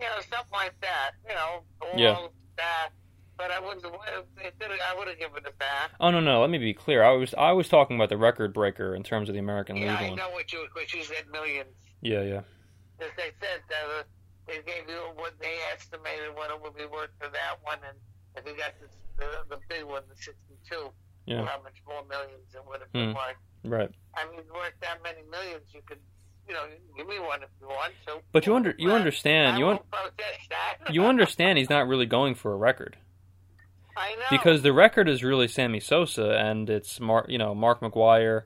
[0.00, 1.10] you know, something like that.
[1.28, 2.26] You know, ball, Yeah.
[2.56, 2.90] that.
[3.36, 3.84] But I wouldn't.
[3.84, 5.90] If they did it, I would have given it back.
[6.00, 6.40] Oh no, no.
[6.40, 7.02] Let me be clear.
[7.04, 9.90] I was I was talking about the record breaker in terms of the American Yeah,
[9.92, 10.16] League I one.
[10.18, 11.68] know what you what you said millions.
[12.00, 12.40] Yeah, yeah.
[12.98, 14.02] As they said, uh,
[14.46, 17.98] they gave you what they estimated what it would be worth for that one, and
[18.36, 20.90] if you got this, the, the big one, the 62,
[21.26, 21.44] Yeah.
[21.44, 23.16] how much more millions it would have been Hmm.
[23.16, 23.36] worth.
[23.66, 23.90] Right.
[24.14, 25.98] I mean, worth that many millions, you could,
[26.48, 26.64] you know,
[26.96, 28.18] give me one if you want to.
[28.32, 30.76] But you under you understand you un- won't protest that.
[30.94, 32.96] you understand he's not really going for a record
[33.96, 34.22] I know.
[34.30, 38.42] because the record is really Sammy Sosa and it's Mark you know Mark McGwire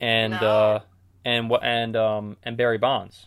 [0.00, 0.46] and No.
[0.46, 0.80] uh
[1.24, 3.26] and what and um and Barry Bonds.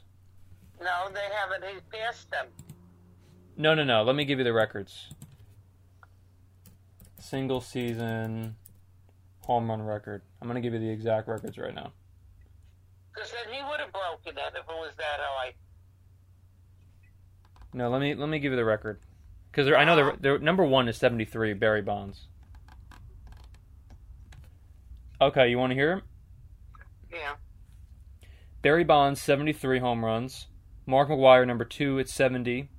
[0.80, 1.64] no, they haven't.
[1.74, 2.48] He passed them.
[3.58, 4.04] No, no, no.
[4.04, 5.10] Let me give you the records.
[7.20, 8.56] Single season
[9.48, 10.22] home run record.
[10.42, 11.94] I'm gonna give you the exact records right now.
[13.14, 15.54] Because then he would have broken it if it was that high.
[17.74, 19.00] No, let me let me give you the record
[19.50, 22.28] because I know the, the number one is 73 Barry Bonds.
[25.20, 26.02] Okay, you want to hear him?
[27.12, 27.36] Yeah.
[28.62, 30.48] Barry Bonds 73 home runs.
[30.86, 32.70] Mark McGwire number two at 70.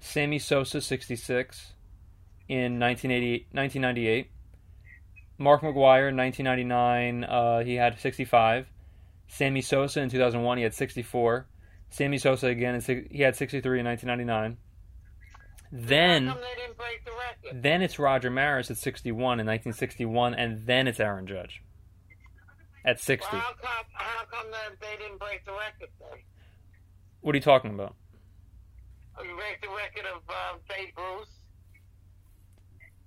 [0.00, 1.74] Sammy Sosa 66
[2.48, 4.30] in 1988, 1998.
[5.38, 8.66] Mark McGwire in 1999 uh, he had 65.
[9.28, 11.46] Sammy Sosa in 2001 he had 64.
[11.90, 14.58] Sammy Sosa again in he had 63 in 1999.
[15.72, 17.10] Then they didn't break the
[17.52, 21.62] then it's Roger Maris at 61 in 1961 and then it's Aaron Judge
[22.84, 23.28] at 60.
[23.32, 23.86] Well, how come?
[23.92, 24.46] How come
[24.80, 26.18] they didn't break the record then?
[27.20, 27.94] What are you talking about?
[29.22, 31.28] You break the record of uh, Babe Ruth.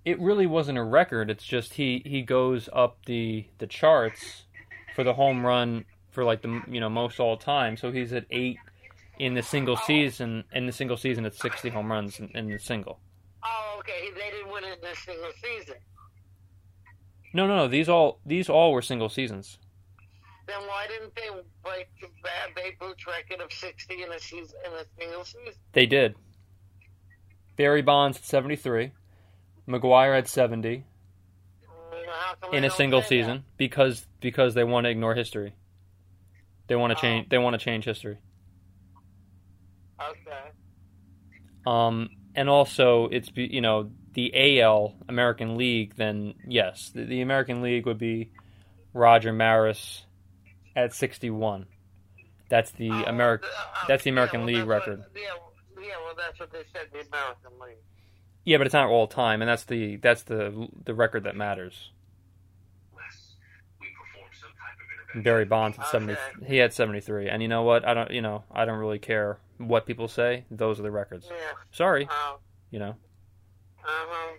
[0.04, 1.30] It really wasn't a record.
[1.30, 4.44] It's just he he goes up the the charts
[4.94, 7.76] for the home run for like the you know most all time.
[7.76, 8.58] So he's at eight
[9.18, 9.84] in the single oh.
[9.86, 10.44] season.
[10.52, 13.00] In the single season, it's sixty home runs in, in the single.
[13.44, 14.10] Oh, okay.
[14.14, 15.76] They didn't win it in a single season.
[17.32, 17.68] No, no, no.
[17.68, 19.58] These all these all were single seasons.
[20.46, 21.28] Then why didn't they
[21.62, 25.60] break the Ba- Babe Ruth's record of 60 in a season in a single season?
[25.72, 26.16] They did.
[27.56, 28.92] Barry Bonds at seventy three,
[29.68, 30.84] McGwire at seventy
[31.64, 35.54] Mm, How come in a single season because because they want to ignore history.
[36.66, 37.00] They want to Oh.
[37.00, 37.28] change.
[37.28, 38.18] They want to change history.
[40.00, 40.50] Okay.
[41.66, 45.94] Um, and also it's you know the AL American League.
[45.96, 48.30] Then yes, the, the American League would be
[48.94, 50.04] Roger Maris
[50.74, 51.66] at sixty-one.
[52.48, 53.48] That's the Oh, American.
[53.56, 55.04] uh, that's the yeah, American well, League that's what- record.
[55.14, 55.20] yeah,
[55.82, 55.88] yeah.
[56.04, 56.86] Well, that's what they said.
[56.92, 57.76] The American League.
[58.44, 61.90] Yeah, but it's not all time, and that's the that's the the record that matters.
[65.14, 66.12] Barry Bonds at seventy.
[66.12, 66.46] Okay.
[66.46, 67.86] He had seventy-three, and you know what?
[67.86, 68.10] I don't.
[68.12, 70.44] You know, I don't really care what people say.
[70.50, 71.26] Those are the records.
[71.28, 71.36] Yeah.
[71.72, 72.36] Sorry, Uh,
[72.70, 72.94] you know.
[73.84, 74.36] uh-huh.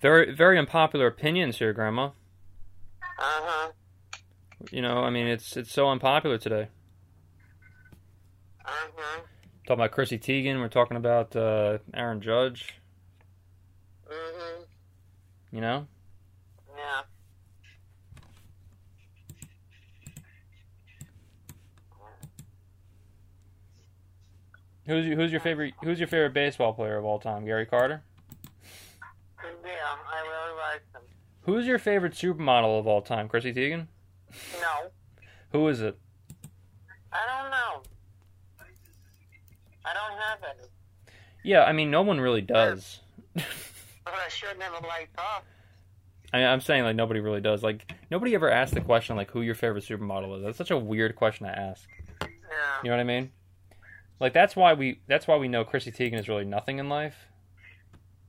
[0.00, 2.10] Very very unpopular opinions here, Grandma.
[3.18, 3.70] Uh-huh.
[4.70, 6.68] You know, I mean, it's it's so unpopular today.
[9.02, 9.20] Uh-huh.
[9.66, 12.74] Talking about Chrissy Teigen, we're talking about uh, Aaron Judge.
[14.08, 14.62] Mm-hmm.
[15.54, 15.86] You know,
[16.76, 17.02] Yeah.
[24.86, 27.44] who's your, who's your favorite who's your favorite baseball player of all time?
[27.44, 28.02] Gary Carter.
[29.64, 29.70] Yeah,
[30.10, 31.02] I really like them.
[31.42, 33.28] Who's your favorite supermodel of all time?
[33.28, 33.86] Chrissy Teigen.
[34.60, 34.90] No,
[35.52, 35.98] Who is it?
[37.12, 37.82] I don't know.
[39.84, 40.68] I don't have any.
[41.44, 43.00] Yeah, I mean, no one really does.
[44.04, 45.42] But I sure never liked her.
[46.32, 47.62] I, I'm saying like nobody really does.
[47.62, 50.44] Like nobody ever asked the question like who your favorite supermodel is.
[50.44, 51.88] That's such a weird question to ask.
[52.20, 52.28] Yeah.
[52.82, 53.30] You know what I mean?
[54.18, 57.14] Like that's why we that's why we know Chrissy Teigen is really nothing in life.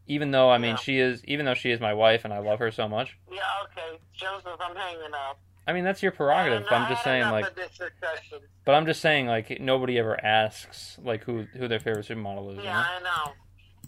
[0.06, 0.76] Even though I mean Yeah.
[0.78, 3.18] she is even though she is my wife and I love her so much.
[3.32, 4.00] Yeah, okay.
[4.14, 5.40] Joseph, I'm hanging up.
[5.66, 6.66] I mean that's your prerogative.
[6.70, 8.40] But I'm just saying like of this discussion.
[8.66, 12.64] but I'm just saying like nobody ever asks like who who their favorite supermodel is.
[12.64, 12.80] Yeah, know?
[12.80, 13.34] I know.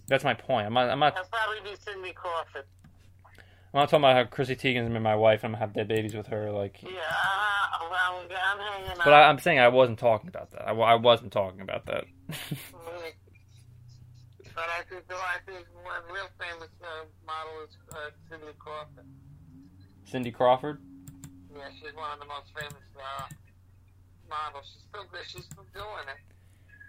[0.08, 0.68] That's my point.
[0.68, 0.90] I'm not.
[0.90, 1.16] I'm not.
[1.16, 2.66] That'll probably be Cindy Crawford.
[3.74, 5.90] I'm not talking about how Chrissy Teigen's been my wife and I'm gonna have dead
[5.90, 6.50] babies with her.
[6.50, 9.04] Like, Yeah, uh, well, I'm hanging out.
[9.04, 10.62] but I, I'm saying I wasn't talking about that.
[10.66, 12.06] I, I wasn't talking about that.
[14.56, 19.06] But I think, I think one real famous uh, model is uh, Cindy Crawford.
[20.06, 20.80] Cindy Crawford.
[21.66, 23.26] Yeah, she's one of the most famous uh,
[24.30, 24.66] models.
[24.72, 26.36] She's still she's still doing it.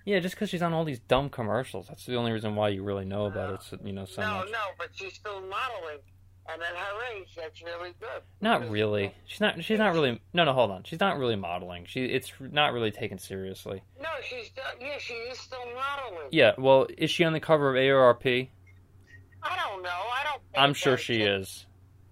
[0.05, 1.89] Yeah, just because she's on all these dumb commercials.
[1.89, 3.81] That's the only reason why you really know about it.
[3.85, 4.51] You know, so no, much.
[4.53, 5.99] no, but she's still modeling,
[6.49, 8.23] and at her age, that's really good.
[8.41, 9.15] Not really.
[9.25, 9.65] She's not.
[9.65, 10.21] She's not really.
[10.33, 10.53] No, no.
[10.53, 10.85] Hold on.
[10.85, 11.87] She's not really modeling.
[11.87, 12.05] She.
[12.05, 13.83] It's not really taken seriously.
[14.01, 16.29] No, she's yeah, she is still modeling.
[16.31, 16.53] Yeah.
[16.59, 18.49] Well, is she on the cover of AARP?
[19.43, 19.89] I don't know.
[19.89, 20.43] I don't.
[20.53, 21.66] Think I'm sure she is.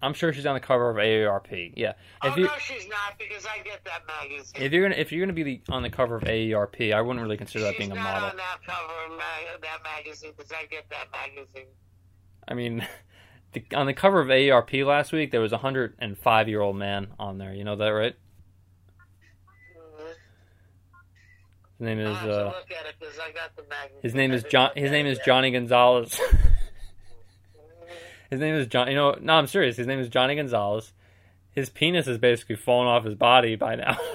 [0.04, 1.72] I'm sure she's on the cover of AARP.
[1.76, 1.94] Yeah.
[2.22, 4.62] Oh If you no, she's not because I get that magazine.
[4.62, 7.22] if you're gonna if you're gonna be the, on the cover of AARP, I wouldn't
[7.22, 8.28] really consider that being a not model.
[8.30, 11.68] on that cover of ma- that magazine because I get that magazine.
[12.46, 12.86] I mean,
[13.54, 17.08] the, on the cover of AARP last week, there was a 105 year old man
[17.18, 17.54] on there.
[17.54, 18.14] You know that, right?
[19.76, 20.08] Mhm.
[21.78, 23.98] His name is I'll have to uh, look at it 'cause I got the magazine.
[24.02, 24.70] his name is John.
[24.76, 25.18] His name is.
[25.24, 26.20] Johnny Gonzalez.
[28.34, 28.88] His name is John.
[28.88, 29.76] You know, no, I'm serious.
[29.76, 30.92] His name is Johnny Gonzalez.
[31.52, 33.96] His penis is basically fallen off his body by now.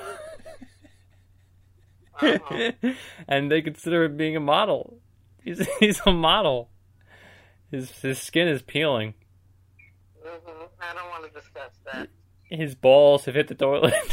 [2.22, 2.72] Uh-huh.
[3.30, 4.98] and they consider him being a model.
[5.42, 6.70] He's he's a model.
[7.72, 9.14] His his skin is peeling.
[10.22, 10.68] Mhm.
[10.82, 12.10] I don't want to discuss that.
[12.50, 13.94] His balls have hit the toilet.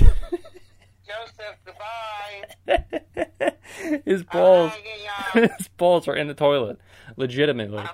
[1.04, 2.84] Joseph, goodbye.
[4.04, 4.82] his balls I'm
[5.34, 5.50] hanging up.
[5.58, 6.78] his balls are in the toilet.
[7.16, 7.78] Legitimately.
[7.78, 7.88] I'm,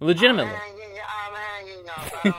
[0.00, 0.52] Legitimately.
[0.52, 2.24] I'm hanging, I'm hanging up.
[2.24, 2.30] I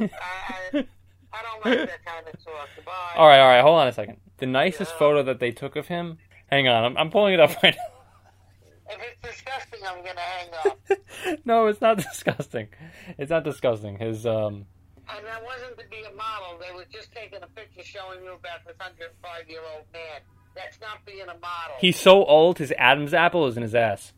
[0.72, 0.88] don't,
[1.34, 2.70] I, don't like that kind of talk.
[2.76, 2.92] Goodbye.
[3.18, 3.62] All right, all right.
[3.62, 4.18] Hold on a second.
[4.38, 5.00] The nicest Yeah.
[5.00, 6.18] photo that they took of him.
[6.50, 8.94] Hang on, I'm, I'm pulling it up right now.
[8.96, 11.40] If it's disgusting, I'm gonna hang up.
[11.46, 12.70] no, it's not disgusting.
[13.18, 13.98] It's not disgusting.
[14.00, 14.66] His um.
[15.12, 16.60] And that wasn't to be a model.
[16.60, 20.22] They were just taking a picture showing you about this 105 year old man.
[20.56, 21.76] That's not being a model.
[21.80, 22.58] He's so old.
[22.58, 24.14] His Adam's apple is in his ass.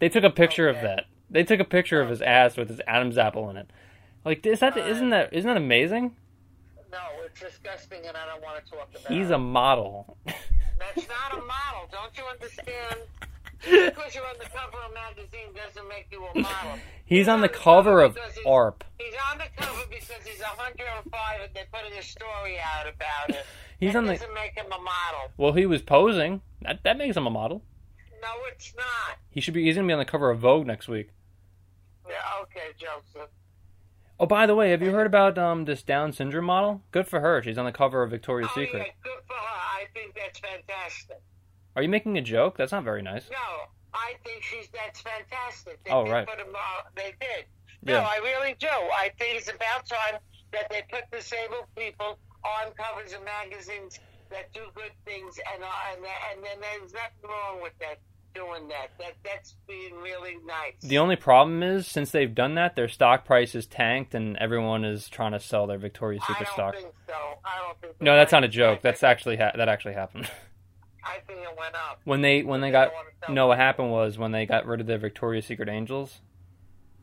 [0.00, 1.04] They took a picture of that.
[1.34, 3.68] They took a picture of his ass with his Adam's apple in it.
[4.24, 6.14] Like, is that uh, isn't that isn't that amazing?
[6.92, 9.14] no, it's disgusting, and I don't want to talk about it.
[9.18, 10.16] He's a model.
[10.24, 11.88] That's not a model.
[11.90, 13.00] Don't you understand?
[13.64, 16.78] Just because you're on the cover of a magazine doesn't make you a model.
[17.04, 18.84] He's on the cover of because he's- ARP.
[18.98, 23.44] He's on the cover because he's 105 and they're putting a story out about it.
[23.80, 24.12] He's that on the.
[24.14, 25.32] doesn't make him a model.
[25.36, 26.42] Well, he was posing.
[26.62, 27.62] That that makes him a model.
[28.22, 29.18] No, it's not.
[29.30, 29.64] He should be.
[29.64, 31.10] He's gonna be on the cover of Vogue next week.
[32.08, 33.30] Yeah, okay, Joseph.
[34.20, 36.82] Oh, by the way, have you heard about um this Down syndrome model?
[36.92, 37.42] Good for her.
[37.42, 38.78] She's on the cover of Victoria's oh, Secret.
[38.86, 39.38] yeah, good for her.
[39.80, 41.20] I think that's fantastic.
[41.76, 42.56] Are you making a joke?
[42.56, 43.28] That's not very nice.
[43.30, 45.82] No, I think she's that's fantastic.
[45.84, 46.26] They Oh, did right.
[46.28, 47.46] Put him, uh, they did.
[47.82, 47.94] Yeah.
[47.94, 48.68] No, I really do.
[48.68, 50.20] I think it's about time
[50.52, 53.98] that they put disabled people on covers of magazines
[54.30, 57.98] that do good things, and uh, and and then there's nothing wrong with that.
[58.34, 60.74] Doing that, that that's being really nice.
[60.82, 64.84] The only problem is, since they've done that, their stock price is tanked, and everyone
[64.84, 66.74] is trying to sell their Victoria's I Secret don't stock.
[66.74, 67.14] think so.
[67.44, 68.00] I don't think.
[68.02, 68.80] No, that's not a joke.
[68.82, 70.28] That's actually ha- that actually happened.
[71.04, 72.00] I think it went up.
[72.04, 74.46] when they when they They got don't wanna sell no, what happened was when they
[74.46, 76.20] got rid of their Victoria's Secret Angels,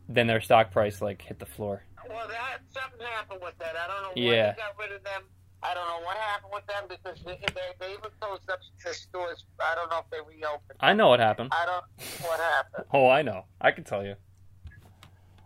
[0.10, 1.84] then their stock price like hit the floor.
[2.10, 3.76] Well, that something happened with that.
[3.78, 4.52] I don't know Yeah.
[4.52, 5.22] they got rid of them.
[5.64, 7.38] I don't know what happened with them because they,
[7.80, 9.46] they, even closed up the stores.
[9.60, 10.78] I don't know if they reopened.
[10.80, 11.52] I know what happened.
[11.52, 11.86] I don't
[12.28, 12.86] what happened.
[12.94, 13.46] Oh, I know.
[13.60, 14.16] I could tell you.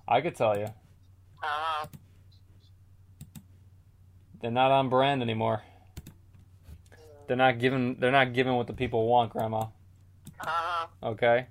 [0.07, 0.67] I could tell you.
[1.43, 1.85] Uh,
[4.41, 5.63] They're not on brand anymore.
[7.27, 7.95] They're not giving.
[7.95, 9.65] They're not giving what the people want, Grandma.
[10.45, 11.47] uh, Okay.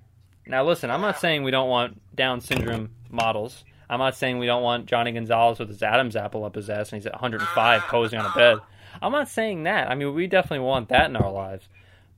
[0.47, 3.63] Now listen, I'm not saying we don't want Down syndrome models.
[3.89, 6.91] I'm not saying we don't want Johnny Gonzalez with his Adam's apple up his ass
[6.91, 8.59] and he's at 105 posing on a bed.
[9.01, 9.89] I'm not saying that.
[9.89, 11.67] I mean, we definitely want that in our lives.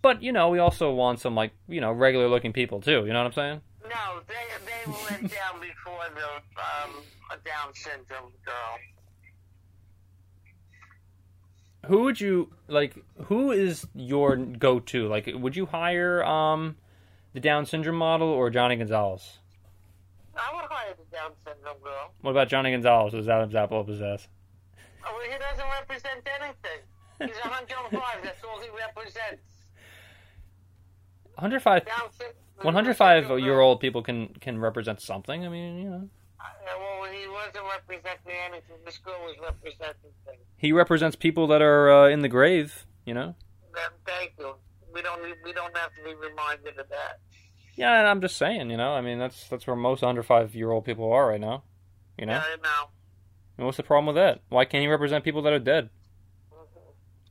[0.02, 3.06] But, you know, we also want some, like, you know, regular looking people, too.
[3.06, 3.62] You know what I'm saying?
[3.90, 4.34] no, they
[4.66, 7.04] they went down before the um,
[7.46, 8.78] Down syndrome girl.
[11.86, 15.08] Who would you, like, who is your go to?
[15.08, 16.76] Like, would you hire, um,
[17.34, 19.40] the Down syndrome model or Johnny Gonzalez?
[20.38, 22.14] I would hire the Down syndrome girl.
[22.22, 23.88] What about Johnny Gonzalez his Adam's apple up?
[23.90, 26.82] Oh, well, he doesn't represent anything.
[27.20, 28.24] He's 105.
[28.24, 29.42] That's all he represents.
[31.36, 32.36] 105 Down syndrome.
[32.62, 35.46] 105 year old people can can represent something.
[35.46, 36.10] I mean, you know.
[36.40, 36.44] Uh,
[36.80, 38.78] well, he wasn't representing anything.
[38.86, 40.42] This girl was representing things.
[40.58, 43.36] He represents people that are uh, in the grave, you know.
[44.06, 44.56] Thank you.
[44.94, 47.20] We don't we don't have to be reminded of that.
[47.78, 50.54] Yeah, and I'm just saying, you know, I mean, that's that's where most under five
[50.56, 51.64] year old people are right now.
[52.18, 52.90] You know, Yeah, I know.
[53.58, 54.42] and what's the problem with that?
[54.50, 55.90] Why can't he represent people that are dead?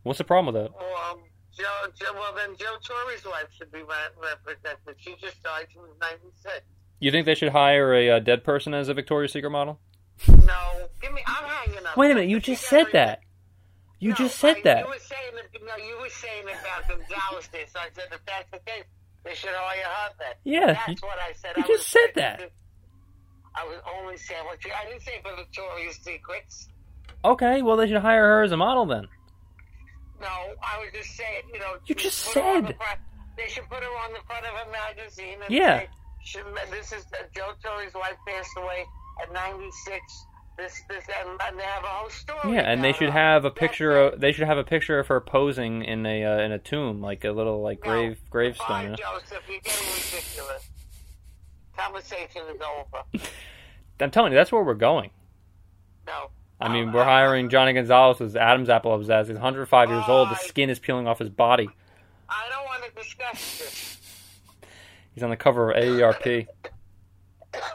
[0.04, 0.72] What's the problem with that?
[0.72, 1.18] Well, um,
[1.56, 1.64] Joe,
[1.98, 4.94] Joe, well, then Joe Torre's wife should be re- represented.
[4.98, 5.66] She just died.
[5.72, 6.60] She was 96.
[7.00, 9.80] You think they should hire a, uh dead person as a Victoria's Secret model?
[10.28, 11.22] No, give me.
[11.26, 11.96] I'm hanging up.
[11.96, 13.20] Wait a minute, you just said that.
[13.98, 14.78] You No, just said I- that.
[14.84, 15.62] You were saying that.
[15.66, 17.48] No, you were saying about Gonzalez.
[17.50, 18.84] There, so I said if that's the case,
[19.26, 20.34] they should hire her then.
[20.44, 21.52] Yeah, that's you- what I said.
[21.56, 22.50] you I just was said that.
[23.54, 24.70] I was only saying what you.
[24.72, 26.68] I didn't say for Victoria's Secrets.
[27.24, 29.08] Okay, well they should hire her as a model then.
[30.20, 31.42] No, I was just saying.
[31.52, 32.76] You know, You just put her on the said.
[32.76, 33.00] front-
[33.36, 35.38] they should put her on the front of a magazine.
[35.42, 35.80] And Yeah.
[35.80, 35.88] Say,
[36.24, 36.38] she,
[36.70, 38.84] this is uh, Joe Torre's wife passed away
[39.22, 40.26] at 96.
[40.56, 42.54] This, this, and, they have a whole story.
[42.54, 43.96] Yeah, and they should have a picture.
[44.04, 47.02] Of, they should have a picture of her posing in a uh, in a tomb,
[47.02, 47.90] like a little like No.
[47.90, 48.92] grave gravestone.
[48.92, 49.42] Bye, Joseph.
[49.48, 50.68] You're getting ridiculous.
[51.76, 53.26] Conversation is over.
[54.00, 55.10] I'm telling you, that's where we're going.
[56.06, 56.30] No.
[56.58, 59.26] I mean, Um, we're hiring Johnny Gonzalez as Adam's apple of ass.
[59.28, 60.30] He's 105 years old.
[60.30, 61.68] The skin is peeling off his body.
[62.30, 63.98] I don't want to discuss this.
[65.14, 66.46] He's on the cover of AARP.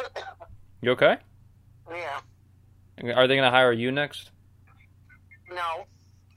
[0.83, 1.17] You okay?
[1.91, 2.21] Yeah.
[3.03, 4.31] Are they going to hire you next?
[5.49, 5.85] No.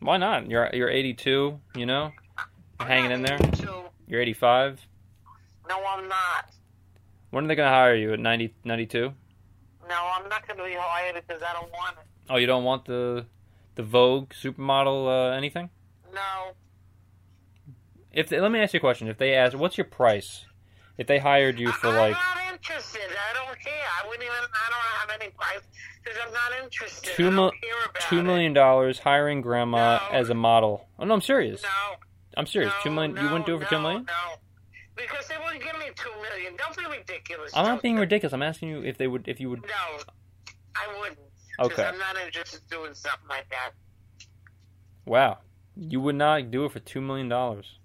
[0.00, 0.50] Why not?
[0.50, 1.58] You're you're 82.
[1.76, 2.12] You know,
[2.80, 3.38] you're hanging in there.
[3.38, 3.84] Two.
[4.06, 4.86] You're 85.
[5.68, 6.50] No, I'm not.
[7.30, 8.12] When are they going to hire you?
[8.12, 9.12] At 90, 92?
[9.88, 12.04] No, I'm not going to be hired because I don't want it.
[12.30, 13.26] Oh, you don't want the
[13.74, 15.68] the Vogue supermodel uh, anything?
[16.14, 16.52] No.
[18.12, 19.08] If they, let me ask you a question.
[19.08, 20.46] If they ask, what's your price?
[20.96, 23.00] If they hired you for I, like I'm not interested.
[23.02, 23.72] I don't care.
[24.02, 24.36] I wouldn't even.
[24.36, 25.60] I don't have any price
[26.04, 27.10] because I'm not interested.
[27.14, 28.02] two I mil, don't care about
[28.48, 30.18] two dollars hiring grandma No.
[30.18, 30.86] as a model.
[30.98, 31.62] Oh no, I'm serious.
[31.62, 31.68] No.
[32.36, 32.72] I'm serious.
[32.72, 33.14] no, two million.
[33.14, 34.04] No, you wouldn't do it for two million?
[34.04, 34.12] No.
[34.96, 36.56] Because they wouldn't give me two million.
[36.56, 37.52] Don't be ridiculous.
[37.54, 38.32] I'm not being ridiculous.
[38.32, 39.26] I'm asking you if they would.
[39.28, 39.62] If you would.
[39.62, 39.68] No,
[40.76, 41.18] I wouldn't.
[41.60, 41.84] Okay.
[41.84, 43.70] I'm not interested in doing something like that.
[45.06, 45.38] Wow.
[45.76, 47.78] You would not do it for two million dollars.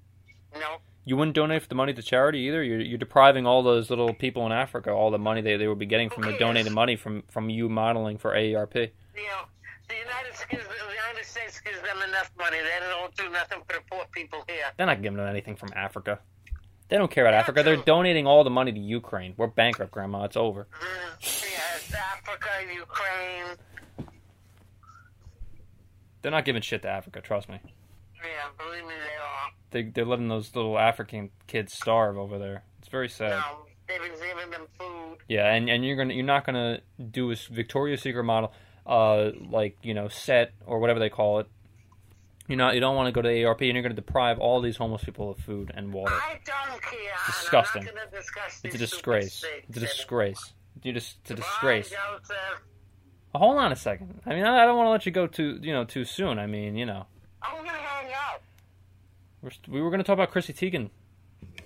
[0.54, 0.78] No.
[1.10, 2.62] You wouldn't donate the money to charity either.
[2.62, 5.80] You're, you're depriving all those little people in Africa all the money they, they would
[5.80, 6.40] be getting from the Who cares?
[6.40, 8.76] donated money from from you modeling for AARP.
[8.76, 9.42] You know,
[9.88, 12.58] the United, gives, the United States gives them enough money.
[12.58, 14.66] They don't do nothing for the poor people here.
[14.78, 16.20] They're not giving them anything from Africa.
[16.90, 17.64] They don't care about Africa.
[17.64, 19.34] They're donating all the money to Ukraine.
[19.36, 20.26] We're bankrupt, Grandma.
[20.26, 20.68] It's over.
[20.80, 23.58] Mm, yes, Africa, Ukraine.
[26.22, 27.20] They're not giving shit to Africa.
[27.20, 27.60] Trust me.
[28.14, 29.59] Yeah, believe me, they are.
[29.72, 32.64] They they're letting those little African kids starve over there.
[32.80, 33.32] It's very sad.
[33.32, 35.18] No, they've been giving them food.
[35.28, 36.80] Yeah, and, and you're gonna you're not gonna
[37.12, 38.52] do a Victoria's Secret model,
[38.86, 41.48] uh, like you know set or whatever they call it.
[42.48, 44.78] You're not you don't want to go to AARP, and you're gonna deprive all these
[44.78, 46.14] homeless people of food and water.
[46.14, 47.00] I don't care.
[47.00, 47.82] and disgusting.
[47.88, 49.44] I'm not gonna discuss It's a disgrace.
[49.68, 50.54] It's a disgrace.
[50.82, 51.94] You just it's a Bye, disgrace.
[53.36, 54.22] Hold on a second.
[54.26, 56.40] I mean, I I don't want to let you go too you know too soon.
[56.40, 57.06] I mean, you know,
[57.44, 58.42] I'm gonna hang up.
[59.42, 60.90] We're, st- we were gonna talk about Chrissy Teigen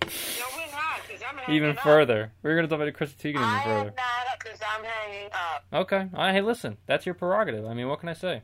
[0.02, 1.80] No, we're not, because I'm hanging even up.
[1.80, 2.32] further.
[2.44, 3.94] We were gonna talk about Chrissy Teigen even I am further.
[3.96, 5.66] not, because I'm hanging up.
[5.74, 6.08] Okay.
[6.14, 7.66] All right, hey, listen, that's your prerogative.
[7.66, 8.44] I mean, what can I say?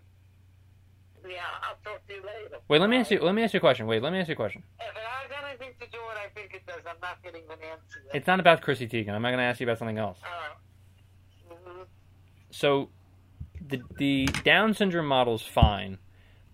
[1.28, 2.58] Yeah, I'll talk to you later.
[2.68, 3.20] Wait, let me ask you.
[3.22, 3.86] Let me ask you a question.
[3.86, 4.64] Wait, let me ask you a question.
[4.80, 7.44] If it has anything to do with what I think it does, I'm not getting
[7.44, 8.00] an answer.
[8.14, 9.10] It's not about Chrissy Teigen.
[9.10, 10.18] I'm not gonna ask you about something else.
[10.24, 11.86] Uh, mhm.
[12.50, 12.90] So,
[13.68, 16.00] the the Down syndrome model's fine,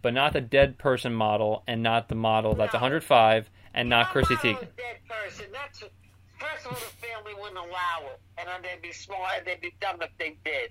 [0.06, 2.80] but not the dead person model, and not the model that's No.
[2.80, 4.62] 105, and not Chrissy I'm Teigen.
[4.62, 5.46] a dead person.
[5.52, 9.46] That's first of all, the family wouldn't allow it, and then they'd be smart.
[9.46, 10.70] They'd be dumb if they did.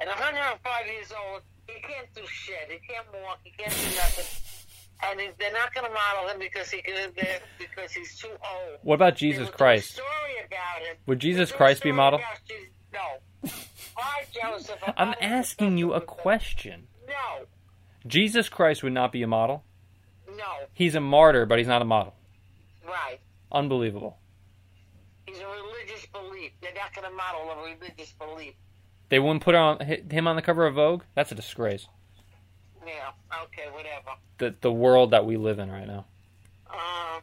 [0.00, 2.68] And 105 years old, he can't do shit.
[2.68, 3.38] He can't walk.
[3.42, 4.26] He can't do nothing.
[5.02, 7.10] And they're not going to model him because he can,
[7.58, 8.78] because he's too old.
[8.82, 9.92] What about Jesus will do a Christ?
[9.94, 10.96] story about him.
[11.06, 12.18] Would Jesus Christ be story model?
[12.18, 13.50] about Jesus- No.
[13.94, 14.78] Why, Joseph?
[14.98, 16.88] I'm not asking you a question.
[17.06, 17.46] No.
[18.06, 19.64] Jesus Christ would not be a model.
[20.28, 20.44] No.
[20.72, 22.14] He's a martyr, but he's not a model.
[22.86, 23.18] Right.
[23.50, 24.18] Unbelievable.
[25.26, 26.52] He's a religious belief.
[26.60, 28.54] They're not going to model a religious belief.
[29.08, 31.02] They wouldn't put on him on the cover of Vogue.
[31.14, 31.86] That's a disgrace.
[32.84, 32.92] Yeah.
[33.44, 33.68] Okay.
[33.72, 34.18] Whatever.
[34.38, 36.06] The the world that we live in right now.
[36.68, 37.20] Uh,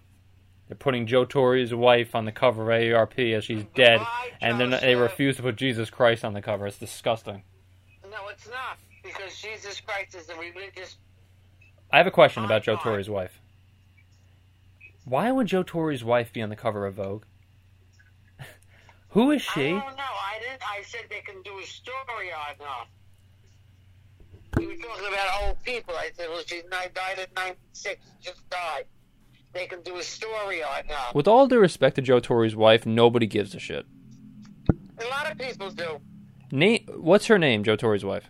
[0.68, 4.02] They're putting Joe Torre's wife on the cover of AARP as she's dead,
[4.42, 6.68] and then they refuse to put Jesus Christ on the cover.
[6.68, 7.44] It's disgusting.
[8.14, 10.98] No, it's not because Jesus Christ is a religious.
[11.92, 13.40] I have a question about Joe Torre's wife.
[15.06, 17.24] Why would Joe Torre's wife be on the cover of Vogue?
[19.10, 19.50] Who is she?
[19.50, 19.70] I she?
[19.72, 20.04] don't know.
[20.04, 20.62] I didn't.
[20.64, 22.86] I said they can do a story on her.
[24.62, 25.96] You were talking about old people.
[25.96, 28.00] I said, well, she died at 96.
[28.22, 28.86] Just died.
[29.52, 31.12] they can do a story on her.
[31.14, 33.86] With all due respect to Joe Torre's wife, nobody gives a shit.
[35.00, 36.00] A lot of people do.
[36.54, 37.64] Nate, what's her name?
[37.64, 38.26] Joe Torre's wife.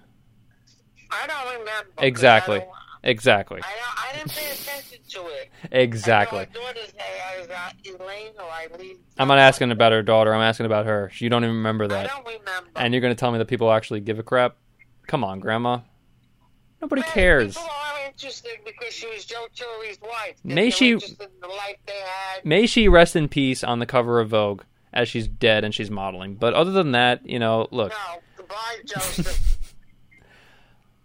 [1.11, 1.91] I don't remember.
[1.99, 2.61] Exactly.
[2.61, 2.67] I,
[3.03, 3.59] Exactly.
[3.61, 5.49] I, don't, I didn't pay attention to it.
[5.73, 6.39] Exactly.
[6.39, 8.97] I know her daughter's name is uh, Elaine or Eileen.
[9.17, 10.33] I'm not asking about her daughter.
[10.33, 11.11] I'm asking about her.
[11.15, 12.05] You don't even remember that.
[12.05, 12.69] I don't remember.
[12.77, 14.55] And you're going to tell me that people actually give a crap?
[15.07, 15.79] Come on, Grandma.
[16.81, 17.55] Nobody Man, cares.
[17.57, 20.35] People are interested because she was Joe Torre's wife.
[20.45, 22.45] May she- in the life they had.
[22.45, 24.63] May she rest in peace on the cover of Vogue
[24.93, 26.35] as she's dead and she's modeling.
[26.35, 29.57] But other than that, you know, look, No, goodbye, Joseph.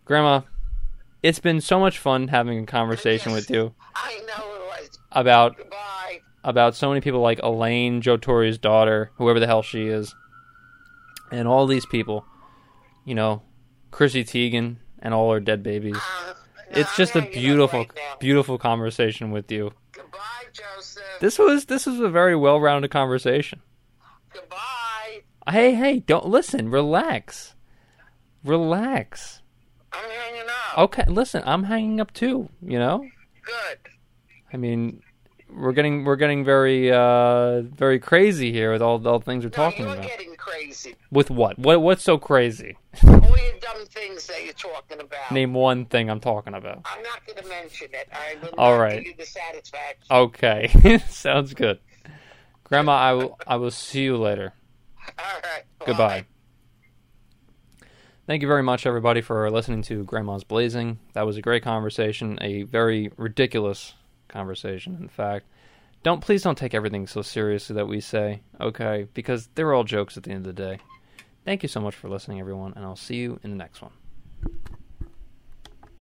[0.05, 0.43] Grandma,
[1.23, 4.99] it's been so much fun having a conversation with you I know it was.
[5.13, 6.21] about Goodbye.
[6.45, 10.15] about so many people like Elaine, Joe Torre's daughter, whoever the hell she is,
[11.31, 12.25] and all these people.
[13.05, 13.43] You know,
[13.91, 15.97] Chrissy Teigen and all her dead babies.
[15.97, 16.35] Uh,
[16.71, 19.73] It's just a beautiful, right beautiful conversation with you.
[19.93, 20.19] Goodbye,
[20.53, 21.03] Joseph.
[21.21, 23.61] This was this was a very well-rounded conversation.
[24.41, 25.23] Goodbye.
[25.51, 26.71] Hey, hey, don't listen.
[26.71, 27.55] Relax,
[28.45, 29.43] relax.
[29.93, 30.79] I'm hanging up.
[30.79, 31.43] Okay, listen.
[31.47, 32.49] I'm hanging up too.
[32.63, 33.07] You know.
[33.43, 33.79] Good.
[34.53, 35.03] I mean,
[35.51, 39.49] we're getting we're getting very uh very crazy here with all all the things we're
[39.51, 40.07] No, talking you're about.
[40.07, 40.95] getting crazy.
[41.11, 41.59] With what?
[41.59, 42.77] What what's so crazy?
[43.03, 43.23] All your
[43.61, 45.33] dumb things that you're talking about.
[45.33, 46.83] Name one thing I'm talking about.
[46.85, 48.09] I'm not going to mention it.
[48.13, 48.99] I will All right.
[48.99, 50.07] give you the satisfaction.
[50.11, 51.79] Okay, sounds good.
[52.69, 54.53] Grandma, I will I will see you later.
[55.19, 55.65] All right.
[55.87, 56.27] Goodbye.
[58.27, 60.99] Thank you very much, everybody, for listening to Grandma's Blazing.
[61.15, 63.95] That was a great conversation, a very ridiculous
[64.29, 65.47] conversation, in fact.
[66.03, 69.09] Don't please don't take everything so seriously that we say, okay?
[69.15, 70.79] Because they're all jokes at the end of the day.
[71.47, 73.93] Thank you so much for listening, everyone, and I'll see you in the next one.